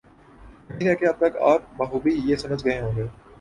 [0.69, 3.05] امید ہے کہ اب تک آپ بخوبی یہ سمجھ گئے ہوں گے